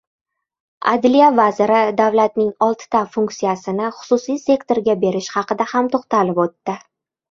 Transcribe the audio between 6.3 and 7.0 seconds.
o‘tdi.